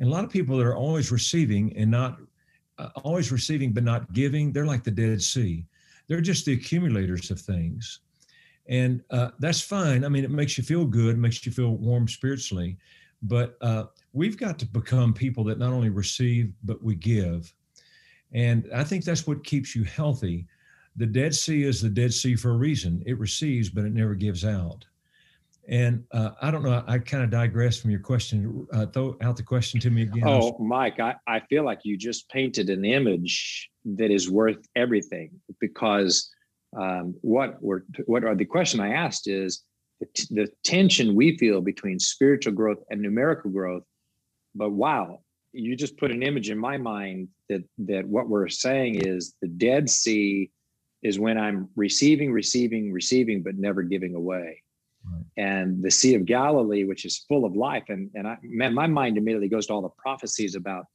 And 0.00 0.08
a 0.08 0.12
lot 0.12 0.24
of 0.24 0.30
people 0.30 0.56
that 0.56 0.66
are 0.66 0.76
always 0.76 1.12
receiving 1.12 1.76
and 1.76 1.88
not 1.88 2.18
uh, 2.78 2.88
always 3.04 3.30
receiving 3.30 3.72
but 3.72 3.84
not 3.84 4.12
giving, 4.12 4.52
they're 4.52 4.66
like 4.66 4.82
the 4.82 4.90
Dead 4.90 5.22
Sea. 5.22 5.64
They're 6.08 6.20
just 6.20 6.44
the 6.44 6.54
accumulators 6.54 7.30
of 7.30 7.40
things. 7.40 8.00
And 8.66 9.02
uh, 9.10 9.30
that's 9.38 9.60
fine. 9.60 10.04
I 10.04 10.08
mean, 10.08 10.24
it 10.24 10.30
makes 10.30 10.58
you 10.58 10.64
feel 10.64 10.84
good, 10.84 11.18
makes 11.18 11.46
you 11.46 11.52
feel 11.52 11.76
warm 11.76 12.08
spiritually. 12.08 12.78
But 13.24 13.56
uh, 13.60 13.84
we've 14.12 14.36
got 14.36 14.58
to 14.60 14.66
become 14.66 15.12
people 15.12 15.44
that 15.44 15.58
not 15.58 15.72
only 15.72 15.88
receive, 15.88 16.52
but 16.62 16.82
we 16.82 16.94
give. 16.94 17.52
And 18.32 18.68
I 18.74 18.84
think 18.84 19.04
that's 19.04 19.26
what 19.26 19.44
keeps 19.44 19.74
you 19.74 19.84
healthy. 19.84 20.46
The 20.96 21.06
Dead 21.06 21.34
Sea 21.34 21.64
is 21.64 21.80
the 21.80 21.88
Dead 21.88 22.12
Sea 22.12 22.36
for 22.36 22.50
a 22.50 22.56
reason. 22.56 23.02
It 23.06 23.18
receives, 23.18 23.70
but 23.70 23.84
it 23.84 23.92
never 23.92 24.14
gives 24.14 24.44
out. 24.44 24.84
And 25.66 26.04
uh, 26.12 26.32
I 26.42 26.50
don't 26.50 26.62
know, 26.62 26.84
I, 26.86 26.94
I 26.94 26.98
kind 26.98 27.24
of 27.24 27.30
digress 27.30 27.80
from 27.80 27.90
your 27.90 28.00
question. 28.00 28.66
Uh, 28.72 28.86
throw 28.86 29.16
out 29.22 29.36
the 29.36 29.42
question 29.42 29.80
to 29.80 29.90
me 29.90 30.02
again. 30.02 30.24
Oh, 30.26 30.56
Mike, 30.58 31.00
I, 31.00 31.14
I 31.26 31.40
feel 31.48 31.64
like 31.64 31.80
you 31.84 31.96
just 31.96 32.28
painted 32.28 32.68
an 32.68 32.84
image 32.84 33.70
that 33.96 34.10
is 34.10 34.30
worth 34.30 34.58
everything 34.76 35.30
because 35.60 36.30
um, 36.76 37.14
what 37.22 37.56
we're, 37.62 37.82
what 38.04 38.24
are 38.24 38.34
the 38.34 38.44
question 38.44 38.80
I 38.80 38.92
asked 38.92 39.26
is 39.26 39.62
the, 40.00 40.06
t- 40.06 40.34
the 40.34 40.48
tension 40.64 41.14
we 41.14 41.36
feel 41.38 41.60
between 41.60 41.98
spiritual 41.98 42.52
growth 42.52 42.78
and 42.90 43.00
numerical 43.00 43.50
growth. 43.50 43.84
But 44.54 44.70
wow, 44.70 45.20
you 45.52 45.76
just 45.76 45.96
put 45.96 46.10
an 46.10 46.22
image 46.22 46.50
in 46.50 46.58
my 46.58 46.76
mind 46.76 47.28
that 47.48 47.62
that 47.78 48.06
what 48.06 48.28
we're 48.28 48.48
saying 48.48 49.06
is 49.06 49.34
the 49.40 49.48
Dead 49.48 49.88
Sea 49.88 50.50
is 51.02 51.18
when 51.18 51.38
I'm 51.38 51.68
receiving, 51.76 52.32
receiving, 52.32 52.92
receiving, 52.92 53.42
but 53.42 53.56
never 53.56 53.82
giving 53.82 54.14
away. 54.14 54.62
Right. 55.04 55.24
And 55.36 55.82
the 55.82 55.90
Sea 55.90 56.14
of 56.14 56.24
Galilee, 56.24 56.84
which 56.84 57.04
is 57.04 57.24
full 57.28 57.44
of 57.44 57.54
life, 57.54 57.84
and 57.88 58.10
and 58.14 58.26
I, 58.26 58.38
man, 58.42 58.74
my 58.74 58.86
mind 58.86 59.18
immediately 59.18 59.48
goes 59.48 59.66
to 59.66 59.74
all 59.74 59.82
the 59.82 59.90
prophecies 59.90 60.54
about 60.54 60.86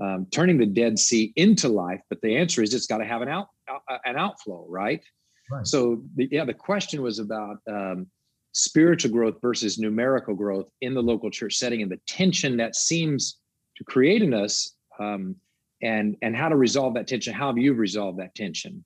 um, 0.00 0.26
turning 0.30 0.58
the 0.58 0.66
Dead 0.66 0.98
Sea 0.98 1.32
into 1.36 1.68
life. 1.68 2.00
But 2.08 2.20
the 2.22 2.36
answer 2.36 2.62
is 2.62 2.72
it's 2.72 2.86
got 2.86 2.98
to 2.98 3.04
have 3.04 3.22
an 3.22 3.28
out, 3.28 3.48
uh, 3.68 3.98
an 4.04 4.16
outflow, 4.16 4.64
right? 4.68 5.02
right? 5.50 5.66
So 5.66 6.02
the, 6.14 6.28
yeah, 6.30 6.44
the 6.44 6.54
question 6.54 7.02
was 7.02 7.18
about 7.18 7.58
um, 7.66 8.06
spiritual 8.52 9.10
growth 9.10 9.36
versus 9.40 9.78
numerical 9.78 10.34
growth 10.34 10.68
in 10.80 10.94
the 10.94 11.02
local 11.02 11.30
church 11.30 11.54
setting 11.54 11.82
and 11.82 11.90
the 11.90 12.00
tension 12.06 12.56
that 12.56 12.76
seems 12.76 13.38
to 13.76 13.84
create 13.84 14.22
in 14.22 14.34
us 14.34 14.74
um, 14.98 15.36
and 15.82 16.16
and 16.22 16.34
how 16.34 16.48
to 16.48 16.56
resolve 16.56 16.94
that 16.94 17.06
tension. 17.06 17.32
How 17.32 17.48
have 17.48 17.58
you 17.58 17.74
resolved 17.74 18.18
that 18.18 18.34
tension? 18.34 18.84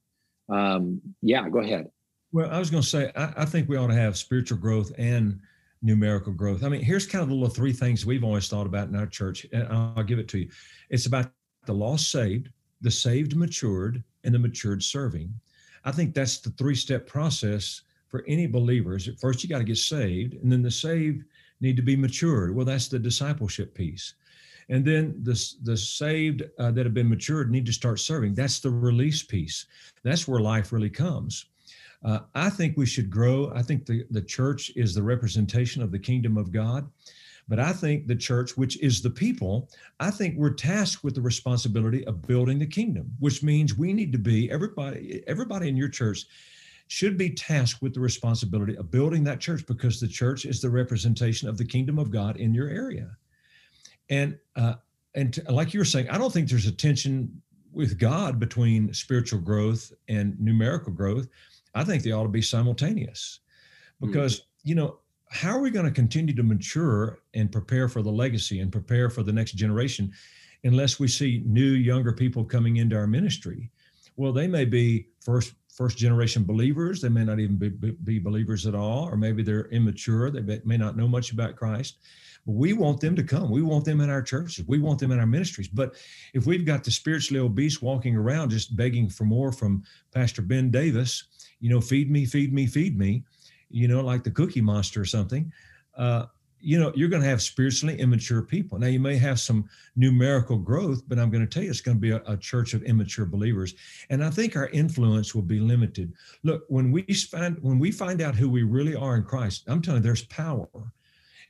Um, 0.48 1.00
yeah 1.22 1.48
go 1.48 1.60
ahead. 1.60 1.88
Well 2.32 2.50
i 2.50 2.58
was 2.58 2.70
going 2.70 2.82
to 2.82 2.88
say 2.88 3.10
I, 3.16 3.32
I, 3.38 3.44
think 3.44 3.68
we 3.68 3.76
ought 3.76 3.86
to 3.88 3.94
have 3.94 4.16
spiritual 4.16 4.58
growth 4.58 4.92
and 4.98 5.40
numerical 5.80 6.32
growth. 6.32 6.64
I 6.64 6.68
mean 6.68 6.82
here's 6.82 7.06
kind 7.06 7.22
of 7.22 7.28
the 7.28 7.34
little 7.34 7.54
three 7.54 7.72
things 7.72 8.04
we've 8.04 8.24
always 8.24 8.48
thought 8.48 8.66
about 8.66 8.88
in 8.88 8.96
our 8.96 9.06
church 9.06 9.46
and 9.52 9.66
i'll 9.68 10.02
give 10.02 10.18
it 10.18 10.28
to 10.28 10.38
you. 10.40 10.50
It's 10.90 11.06
about 11.06 11.30
the 11.66 11.74
lost 11.74 12.10
saved 12.10 12.50
the 12.82 12.90
saved 12.90 13.36
matured 13.36 14.02
and 14.24 14.34
the 14.34 14.38
matured 14.38 14.82
serving. 14.82 15.32
I 15.84 15.92
think 15.92 16.14
that's 16.14 16.38
the 16.38 16.50
three 16.50 16.74
step 16.74 17.06
process 17.06 17.82
for 18.12 18.22
any 18.28 18.46
believers. 18.46 19.08
at 19.08 19.18
First, 19.18 19.42
you 19.42 19.48
got 19.48 19.58
to 19.58 19.64
get 19.64 19.78
saved, 19.78 20.34
and 20.34 20.52
then 20.52 20.62
the 20.62 20.70
saved 20.70 21.24
need 21.60 21.76
to 21.76 21.82
be 21.82 21.96
matured. 21.96 22.54
Well, 22.54 22.66
that's 22.66 22.88
the 22.88 22.98
discipleship 22.98 23.74
piece. 23.74 24.14
And 24.68 24.84
then 24.84 25.18
the, 25.22 25.32
the 25.62 25.76
saved 25.76 26.42
uh, 26.58 26.70
that 26.72 26.84
have 26.84 26.94
been 26.94 27.08
matured 27.08 27.50
need 27.50 27.66
to 27.66 27.72
start 27.72 27.98
serving. 27.98 28.34
That's 28.34 28.60
the 28.60 28.70
release 28.70 29.22
piece. 29.22 29.66
That's 30.04 30.28
where 30.28 30.40
life 30.40 30.72
really 30.72 30.90
comes. 30.90 31.46
Uh, 32.04 32.20
I 32.34 32.50
think 32.50 32.76
we 32.76 32.86
should 32.86 33.10
grow. 33.10 33.50
I 33.54 33.62
think 33.62 33.86
the, 33.86 34.04
the 34.10 34.22
church 34.22 34.70
is 34.76 34.94
the 34.94 35.02
representation 35.02 35.82
of 35.82 35.90
the 35.90 35.98
kingdom 35.98 36.36
of 36.36 36.52
God. 36.52 36.88
But 37.48 37.60
I 37.60 37.72
think 37.72 38.06
the 38.06 38.16
church, 38.16 38.56
which 38.56 38.80
is 38.80 39.02
the 39.02 39.10
people, 39.10 39.68
I 40.00 40.10
think 40.10 40.36
we're 40.36 40.54
tasked 40.54 41.02
with 41.02 41.14
the 41.14 41.20
responsibility 41.20 42.06
of 42.06 42.22
building 42.22 42.58
the 42.58 42.66
kingdom, 42.66 43.10
which 43.20 43.42
means 43.42 43.76
we 43.76 43.92
need 43.92 44.12
to 44.12 44.18
be 44.18 44.50
everybody, 44.50 45.24
everybody 45.26 45.68
in 45.68 45.76
your 45.76 45.88
church 45.88 46.26
should 46.92 47.16
be 47.16 47.30
tasked 47.30 47.80
with 47.80 47.94
the 47.94 48.00
responsibility 48.00 48.76
of 48.76 48.90
building 48.90 49.24
that 49.24 49.40
church 49.40 49.64
because 49.66 49.98
the 49.98 50.06
church 50.06 50.44
is 50.44 50.60
the 50.60 50.68
representation 50.68 51.48
of 51.48 51.56
the 51.56 51.64
kingdom 51.64 51.98
of 51.98 52.10
God 52.10 52.36
in 52.36 52.52
your 52.52 52.68
area. 52.68 53.16
And 54.10 54.38
uh, 54.56 54.74
and 55.14 55.32
to, 55.32 55.50
like 55.50 55.72
you 55.72 55.80
were 55.80 55.86
saying, 55.86 56.10
I 56.10 56.18
don't 56.18 56.30
think 56.30 56.50
there's 56.50 56.66
a 56.66 56.72
tension 56.72 57.40
with 57.72 57.98
God 57.98 58.38
between 58.38 58.92
spiritual 58.92 59.40
growth 59.40 59.90
and 60.08 60.38
numerical 60.38 60.92
growth. 60.92 61.28
I 61.74 61.82
think 61.82 62.02
they 62.02 62.12
ought 62.12 62.24
to 62.24 62.28
be 62.28 62.42
simultaneous, 62.42 63.40
hmm. 63.98 64.08
because 64.08 64.40
mm. 64.40 64.44
you 64.64 64.74
know 64.74 64.98
how 65.30 65.56
are 65.56 65.62
we 65.62 65.70
going 65.70 65.86
to 65.86 65.90
continue 65.90 66.34
to 66.34 66.42
mature 66.42 67.20
and 67.32 67.50
prepare 67.50 67.88
for 67.88 68.02
the 68.02 68.12
legacy 68.12 68.60
and 68.60 68.70
prepare 68.70 69.08
for 69.08 69.22
the 69.22 69.32
next 69.32 69.52
generation 69.52 70.12
unless 70.64 71.00
we 71.00 71.08
see 71.08 71.42
new 71.46 71.70
younger 71.70 72.12
people 72.12 72.44
coming 72.44 72.76
into 72.76 72.94
our 72.94 73.06
ministry 73.06 73.70
well 74.16 74.30
they 74.30 74.46
may 74.46 74.66
be 74.66 75.06
first 75.20 75.54
first 75.72 75.96
generation 75.96 76.44
believers. 76.44 77.00
They 77.00 77.08
may 77.08 77.24
not 77.24 77.40
even 77.40 77.56
be, 77.56 77.70
be, 77.70 78.18
believers 78.18 78.66
at 78.66 78.74
all, 78.74 79.08
or 79.08 79.16
maybe 79.16 79.42
they're 79.42 79.68
immature. 79.68 80.30
They 80.30 80.60
may 80.64 80.76
not 80.76 80.96
know 80.96 81.08
much 81.08 81.32
about 81.32 81.56
Christ. 81.56 81.96
But 82.46 82.52
we 82.52 82.72
want 82.72 83.00
them 83.00 83.16
to 83.16 83.22
come. 83.22 83.50
We 83.50 83.62
want 83.62 83.84
them 83.84 84.00
in 84.00 84.10
our 84.10 84.22
churches. 84.22 84.66
We 84.66 84.78
want 84.78 84.98
them 84.98 85.12
in 85.12 85.18
our 85.18 85.26
ministries. 85.26 85.68
But 85.68 85.94
if 86.34 86.46
we've 86.46 86.66
got 86.66 86.84
the 86.84 86.90
spiritually 86.90 87.40
obese 87.40 87.80
walking 87.80 88.16
around 88.16 88.50
just 88.50 88.76
begging 88.76 89.08
for 89.08 89.24
more 89.24 89.52
from 89.52 89.82
Pastor 90.12 90.42
Ben 90.42 90.70
Davis, 90.70 91.24
you 91.60 91.70
know, 91.70 91.80
feed 91.80 92.10
me, 92.10 92.26
feed 92.26 92.52
me, 92.52 92.66
feed 92.66 92.98
me, 92.98 93.24
you 93.70 93.88
know, 93.88 94.02
like 94.02 94.24
the 94.24 94.30
cookie 94.30 94.60
monster 94.60 95.00
or 95.00 95.04
something, 95.04 95.52
uh, 95.96 96.26
you 96.62 96.78
know, 96.78 96.92
you're 96.94 97.08
going 97.08 97.22
to 97.22 97.28
have 97.28 97.42
spiritually 97.42 97.98
immature 97.98 98.40
people. 98.40 98.78
Now, 98.78 98.86
you 98.86 99.00
may 99.00 99.16
have 99.16 99.40
some 99.40 99.68
numerical 99.96 100.56
growth, 100.56 101.02
but 101.08 101.18
I'm 101.18 101.30
going 101.30 101.44
to 101.44 101.52
tell 101.52 101.62
you, 101.62 101.70
it's 101.70 101.80
going 101.80 101.96
to 101.96 102.00
be 102.00 102.12
a, 102.12 102.22
a, 102.26 102.36
church 102.36 102.72
of 102.72 102.82
immature 102.84 103.26
believers, 103.26 103.74
and 104.10 104.24
I 104.24 104.30
think 104.30 104.56
our 104.56 104.68
influence 104.68 105.34
will 105.34 105.42
be 105.42 105.58
limited. 105.58 106.12
Look, 106.44 106.64
when 106.68 106.92
we 106.92 107.02
find 107.02 107.58
when 107.62 107.78
we 107.78 107.90
find 107.90 108.20
out 108.22 108.36
who 108.36 108.48
we 108.48 108.62
really 108.62 108.94
are 108.94 109.16
in 109.16 109.24
Christ, 109.24 109.64
I'm 109.66 109.82
telling 109.82 110.02
you, 110.02 110.04
there's 110.04 110.24
power, 110.26 110.68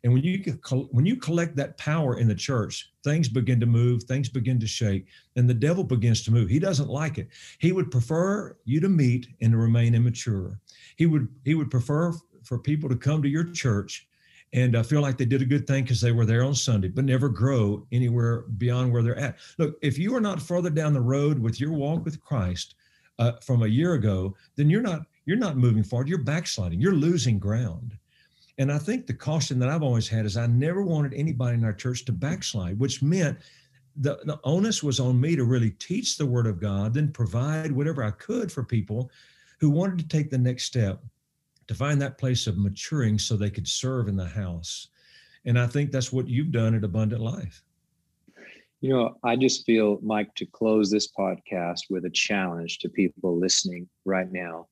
and 0.02 0.12
when 0.12 0.22
you 0.22 0.58
when 0.90 1.04
you 1.04 1.16
collect 1.16 1.56
that 1.56 1.76
power 1.76 2.18
in 2.18 2.26
the 2.26 2.34
church, 2.34 2.90
things 3.04 3.28
begin 3.28 3.60
to 3.60 3.66
move, 3.66 4.04
things 4.04 4.28
begin 4.28 4.58
to 4.60 4.66
shake, 4.66 5.06
and 5.36 5.48
the 5.48 5.54
devil 5.54 5.84
begins 5.84 6.24
to 6.24 6.32
move. 6.32 6.48
He 6.48 6.58
doesn't 6.58 6.88
like 6.88 7.18
it. 7.18 7.28
He 7.58 7.72
would 7.72 7.90
prefer 7.90 8.56
you 8.64 8.80
to 8.80 8.88
meet 8.88 9.28
and 9.42 9.52
to 9.52 9.58
remain 9.58 9.94
immature. 9.94 10.58
He 10.96 11.06
would 11.06 11.28
he 11.44 11.54
would 11.54 11.70
prefer 11.70 12.14
for 12.44 12.58
people 12.58 12.88
to 12.88 12.96
come 12.96 13.22
to 13.22 13.28
your 13.28 13.44
church 13.44 14.08
and 14.52 14.76
I 14.76 14.82
feel 14.82 15.00
like 15.00 15.16
they 15.16 15.24
did 15.24 15.40
a 15.40 15.46
good 15.46 15.66
thing 15.66 15.84
because 15.84 16.00
they 16.00 16.12
were 16.12 16.26
there 16.26 16.44
on 16.44 16.54
Sunday, 16.54 16.88
but 16.88 17.04
never 17.04 17.28
grow 17.28 17.86
anywhere 17.90 18.42
beyond 18.58 18.92
where 18.92 19.02
they're 19.02 19.18
at. 19.18 19.38
Look, 19.58 19.78
if 19.80 19.98
you 19.98 20.14
are 20.14 20.20
not 20.20 20.42
further 20.42 20.68
down 20.68 20.92
the 20.92 21.00
road 21.00 21.38
with 21.38 21.58
your 21.58 21.72
walk 21.72 22.04
with 22.04 22.20
Christ 22.20 22.74
uh, 23.18 23.32
from 23.40 23.62
a 23.62 23.68
year 23.68 23.94
ago, 23.94 24.36
then 24.56 24.68
you're 24.68 24.82
not 24.82 25.02
you're 25.24 25.36
not 25.36 25.56
moving 25.56 25.84
forward. 25.84 26.08
You're 26.08 26.18
backsliding. 26.18 26.80
You're 26.80 26.92
losing 26.92 27.38
ground. 27.38 27.96
And 28.58 28.70
I 28.70 28.78
think 28.78 29.06
the 29.06 29.14
caution 29.14 29.58
that 29.60 29.68
I've 29.68 29.82
always 29.82 30.08
had 30.08 30.26
is 30.26 30.36
I 30.36 30.46
never 30.46 30.82
wanted 30.82 31.14
anybody 31.14 31.54
in 31.56 31.64
our 31.64 31.72
church 31.72 32.04
to 32.06 32.12
backslide, 32.12 32.78
which 32.78 33.02
meant 33.02 33.38
the, 33.96 34.18
the 34.24 34.38
onus 34.44 34.82
was 34.82 35.00
on 35.00 35.20
me 35.20 35.36
to 35.36 35.44
really 35.44 35.70
teach 35.70 36.16
the 36.16 36.26
word 36.26 36.46
of 36.46 36.60
God, 36.60 36.92
then 36.92 37.12
provide 37.12 37.72
whatever 37.72 38.02
I 38.02 38.10
could 38.10 38.50
for 38.50 38.64
people 38.64 39.10
who 39.60 39.70
wanted 39.70 39.98
to 40.00 40.08
take 40.08 40.30
the 40.30 40.38
next 40.38 40.64
step 40.64 41.02
to 41.68 41.74
find 41.74 42.00
that 42.02 42.18
place 42.18 42.46
of 42.46 42.58
maturing 42.58 43.18
so 43.18 43.36
they 43.36 43.50
could 43.50 43.68
serve 43.68 44.08
in 44.08 44.16
the 44.16 44.26
house. 44.26 44.88
And 45.44 45.58
I 45.58 45.66
think 45.66 45.90
that's 45.90 46.12
what 46.12 46.28
you've 46.28 46.52
done 46.52 46.74
at 46.74 46.84
Abundant 46.84 47.22
Life. 47.22 47.62
You 48.80 48.90
know, 48.90 49.16
I 49.22 49.36
just 49.36 49.64
feel, 49.64 50.00
Mike, 50.02 50.34
to 50.36 50.46
close 50.46 50.90
this 50.90 51.08
podcast 51.12 51.82
with 51.88 52.04
a 52.04 52.10
challenge 52.10 52.78
to 52.80 52.88
people 52.88 53.38
listening 53.38 53.88
right 54.04 54.30
now. 54.30 54.66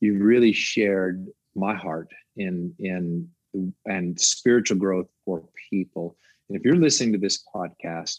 You've 0.00 0.22
really 0.22 0.52
shared 0.52 1.26
my 1.54 1.74
heart 1.74 2.12
in 2.36 2.74
in 2.78 3.28
and 3.86 4.20
spiritual 4.20 4.76
growth 4.76 5.08
for 5.24 5.42
people. 5.70 6.16
And 6.48 6.56
if 6.56 6.64
you're 6.64 6.76
listening 6.76 7.12
to 7.12 7.18
this 7.18 7.42
podcast, 7.52 8.18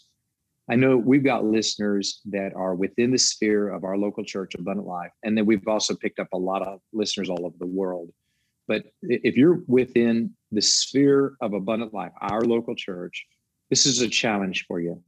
I 0.70 0.76
know 0.76 0.98
we've 0.98 1.24
got 1.24 1.44
listeners 1.44 2.20
that 2.26 2.52
are 2.54 2.74
within 2.74 3.10
the 3.10 3.18
sphere 3.18 3.70
of 3.70 3.84
our 3.84 3.96
local 3.96 4.22
church, 4.22 4.54
Abundant 4.54 4.86
Life, 4.86 5.12
and 5.22 5.36
then 5.36 5.46
we've 5.46 5.66
also 5.66 5.94
picked 5.94 6.18
up 6.18 6.28
a 6.32 6.38
lot 6.38 6.60
of 6.62 6.80
listeners 6.92 7.30
all 7.30 7.46
over 7.46 7.56
the 7.58 7.66
world. 7.66 8.10
But 8.66 8.84
if 9.02 9.34
you're 9.34 9.62
within 9.66 10.34
the 10.52 10.60
sphere 10.60 11.32
of 11.40 11.54
abundant 11.54 11.94
life, 11.94 12.12
our 12.20 12.42
local 12.42 12.74
church, 12.74 13.26
this 13.70 13.86
is 13.86 14.02
a 14.02 14.08
challenge 14.08 14.66
for 14.66 14.78
you. 14.78 15.02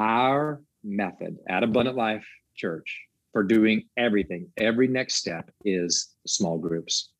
Our 0.00 0.62
method 0.82 1.38
at 1.48 1.62
Abundant 1.62 1.96
Life 1.96 2.26
Church 2.56 3.00
for 3.32 3.44
doing 3.44 3.84
everything, 3.96 4.48
every 4.56 4.88
next 4.88 5.14
step 5.14 5.48
is 5.64 6.14
small 6.26 6.58
groups. 6.58 7.10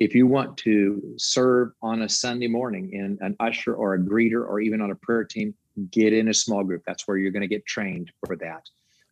If 0.00 0.16
you 0.16 0.26
want 0.26 0.56
to 0.58 1.14
serve 1.16 1.70
on 1.80 2.02
a 2.02 2.08
Sunday 2.08 2.48
morning 2.48 2.92
in 2.92 3.16
an 3.20 3.36
usher 3.38 3.74
or 3.74 3.94
a 3.94 4.00
greeter 4.00 4.44
or 4.44 4.58
even 4.58 4.80
on 4.80 4.90
a 4.90 4.96
prayer 4.96 5.22
team, 5.22 5.54
get 5.90 6.12
in 6.12 6.28
a 6.28 6.34
small 6.34 6.64
group. 6.64 6.82
That's 6.86 7.06
where 7.06 7.16
you're 7.16 7.30
going 7.30 7.42
to 7.42 7.48
get 7.48 7.66
trained 7.66 8.12
for 8.24 8.36
that. 8.36 8.62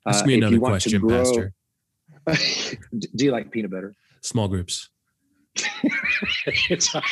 Ask 0.07 0.27
me 0.27 0.35
uh, 0.35 0.39
another 0.39 0.59
question, 0.59 1.01
grow, 1.01 1.19
Pastor. 1.19 1.53
do 2.99 3.25
you 3.25 3.33
like 3.33 3.51
peanut 3.51 3.71
butter? 3.71 3.95
Small 4.21 4.49
groups. 4.49 4.89
it's 6.71 6.95
our, 6.95 7.03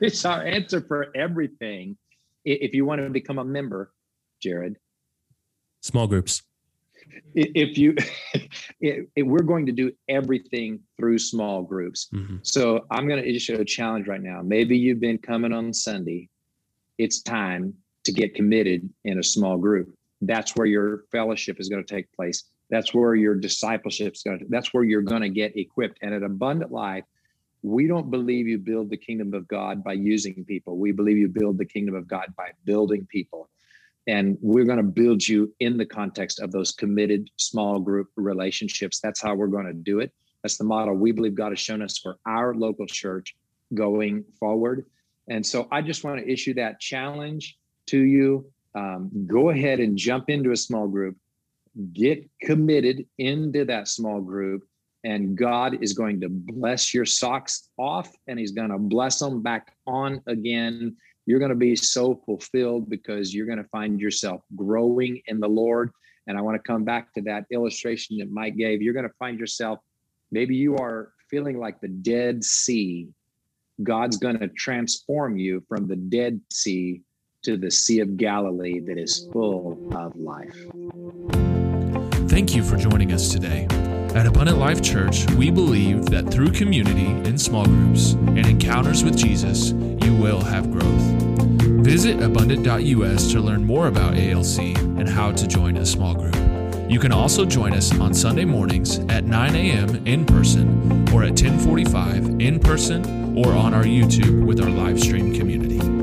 it's 0.00 0.24
our 0.24 0.42
answer 0.42 0.80
for 0.80 1.08
everything. 1.14 1.96
If 2.44 2.74
you 2.74 2.84
want 2.84 3.00
to 3.00 3.10
become 3.10 3.38
a 3.38 3.44
member, 3.44 3.92
Jared, 4.40 4.76
small 5.80 6.06
groups. 6.06 6.42
If 7.34 7.76
you, 7.76 7.96
if 8.80 9.26
we're 9.26 9.42
going 9.42 9.66
to 9.66 9.72
do 9.72 9.92
everything 10.08 10.80
through 10.96 11.18
small 11.18 11.62
groups. 11.62 12.08
Mm-hmm. 12.14 12.36
So 12.42 12.86
I'm 12.90 13.08
going 13.08 13.22
to 13.22 13.28
issue 13.28 13.56
a 13.56 13.64
challenge 13.64 14.06
right 14.06 14.22
now. 14.22 14.40
Maybe 14.42 14.78
you've 14.78 15.00
been 15.00 15.18
coming 15.18 15.52
on 15.52 15.72
Sunday. 15.74 16.28
It's 16.96 17.20
time 17.20 17.74
to 18.04 18.12
get 18.12 18.34
committed 18.34 18.88
in 19.04 19.18
a 19.18 19.22
small 19.22 19.58
group. 19.58 19.94
That's 20.20 20.54
where 20.56 20.66
your 20.66 21.04
fellowship 21.12 21.60
is 21.60 21.68
going 21.68 21.84
to 21.84 21.94
take 21.94 22.12
place. 22.12 22.44
That's 22.70 22.94
where 22.94 23.14
your 23.14 23.34
discipleship 23.34 24.14
is 24.14 24.22
going 24.22 24.38
to. 24.40 24.46
That's 24.48 24.72
where 24.72 24.84
you're 24.84 25.02
going 25.02 25.22
to 25.22 25.28
get 25.28 25.56
equipped. 25.56 25.98
And 26.02 26.14
at 26.14 26.22
Abundant 26.22 26.70
Life, 26.70 27.04
we 27.62 27.86
don't 27.86 28.10
believe 28.10 28.48
you 28.48 28.58
build 28.58 28.90
the 28.90 28.96
kingdom 28.96 29.34
of 29.34 29.46
God 29.48 29.84
by 29.84 29.92
using 29.92 30.44
people. 30.44 30.78
We 30.78 30.92
believe 30.92 31.18
you 31.18 31.28
build 31.28 31.58
the 31.58 31.64
kingdom 31.64 31.94
of 31.94 32.06
God 32.06 32.32
by 32.36 32.50
building 32.64 33.06
people. 33.10 33.48
And 34.06 34.38
we're 34.40 34.64
going 34.64 34.78
to 34.78 34.82
build 34.82 35.26
you 35.26 35.52
in 35.60 35.76
the 35.76 35.84
context 35.84 36.40
of 36.40 36.52
those 36.52 36.72
committed 36.72 37.28
small 37.36 37.78
group 37.80 38.08
relationships. 38.16 38.98
That's 39.00 39.20
how 39.20 39.34
we're 39.34 39.46
going 39.46 39.66
to 39.66 39.74
do 39.74 40.00
it. 40.00 40.12
That's 40.42 40.56
the 40.56 40.64
model 40.64 40.94
we 40.94 41.12
believe 41.12 41.34
God 41.34 41.52
has 41.52 41.60
shown 41.60 41.82
us 41.82 41.98
for 41.98 42.16
our 42.26 42.54
local 42.54 42.86
church 42.86 43.36
going 43.74 44.24
forward. 44.38 44.86
And 45.28 45.44
so 45.44 45.68
I 45.70 45.82
just 45.82 46.02
want 46.02 46.18
to 46.18 46.30
issue 46.30 46.54
that 46.54 46.80
challenge 46.80 47.58
to 47.90 47.98
you. 47.98 48.46
Um, 48.74 49.10
go 49.26 49.50
ahead 49.50 49.80
and 49.80 49.96
jump 49.96 50.30
into 50.30 50.52
a 50.52 50.56
small 50.56 50.86
group, 50.86 51.16
get 51.92 52.28
committed 52.40 53.06
into 53.18 53.64
that 53.64 53.88
small 53.88 54.20
group, 54.20 54.62
and 55.02 55.36
God 55.36 55.82
is 55.82 55.92
going 55.92 56.20
to 56.20 56.28
bless 56.28 56.92
your 56.92 57.06
socks 57.06 57.70
off 57.78 58.12
and 58.28 58.38
he's 58.38 58.52
going 58.52 58.70
to 58.70 58.78
bless 58.78 59.18
them 59.18 59.42
back 59.42 59.74
on 59.86 60.22
again. 60.26 60.96
You're 61.26 61.38
going 61.38 61.50
to 61.50 61.56
be 61.56 61.74
so 61.74 62.20
fulfilled 62.26 62.90
because 62.90 63.34
you're 63.34 63.46
going 63.46 63.62
to 63.62 63.68
find 63.70 64.00
yourself 64.00 64.42
growing 64.56 65.22
in 65.26 65.40
the 65.40 65.48
Lord. 65.48 65.90
And 66.26 66.36
I 66.36 66.42
want 66.42 66.56
to 66.56 66.62
come 66.62 66.84
back 66.84 67.14
to 67.14 67.22
that 67.22 67.46
illustration 67.50 68.18
that 68.18 68.30
Mike 68.30 68.56
gave. 68.56 68.82
You're 68.82 68.94
going 68.94 69.08
to 69.08 69.14
find 69.18 69.38
yourself, 69.38 69.80
maybe 70.30 70.54
you 70.54 70.76
are 70.76 71.12
feeling 71.28 71.58
like 71.58 71.80
the 71.80 71.88
Dead 71.88 72.44
Sea, 72.44 73.08
God's 73.82 74.18
going 74.18 74.38
to 74.38 74.48
transform 74.48 75.38
you 75.38 75.64
from 75.68 75.86
the 75.86 75.96
Dead 75.96 76.40
Sea 76.52 77.00
to 77.42 77.56
the 77.56 77.70
Sea 77.70 78.00
of 78.00 78.16
Galilee 78.16 78.80
that 78.80 78.98
is 78.98 79.26
full 79.32 79.78
of 79.94 80.14
life. 80.16 80.56
Thank 82.28 82.54
you 82.54 82.62
for 82.62 82.76
joining 82.76 83.12
us 83.12 83.30
today. 83.30 83.66
At 84.14 84.26
Abundant 84.26 84.58
Life 84.58 84.82
Church, 84.82 85.28
we 85.32 85.50
believe 85.50 86.06
that 86.06 86.30
through 86.30 86.50
community 86.50 87.06
in 87.28 87.38
small 87.38 87.64
groups 87.64 88.12
and 88.12 88.46
encounters 88.46 89.02
with 89.02 89.16
Jesus, 89.16 89.70
you 89.70 90.14
will 90.16 90.40
have 90.40 90.70
growth. 90.70 90.84
Visit 91.84 92.22
abundant.us 92.22 93.32
to 93.32 93.40
learn 93.40 93.64
more 93.64 93.86
about 93.86 94.16
ALC 94.16 94.58
and 94.76 95.08
how 95.08 95.32
to 95.32 95.46
join 95.46 95.78
a 95.78 95.86
small 95.86 96.14
group. 96.14 96.36
You 96.90 96.98
can 96.98 97.12
also 97.12 97.46
join 97.46 97.72
us 97.72 97.96
on 98.00 98.12
Sunday 98.12 98.44
mornings 98.44 98.98
at 99.08 99.24
9 99.24 99.54
a.m. 99.54 100.06
in 100.06 100.26
person 100.26 101.08
or 101.14 101.22
at 101.22 101.40
1045 101.40 102.40
in 102.40 102.58
person 102.58 103.38
or 103.38 103.54
on 103.54 103.72
our 103.72 103.84
YouTube 103.84 104.44
with 104.44 104.60
our 104.60 104.68
live 104.68 105.00
stream 105.00 105.32
community. 105.32 105.99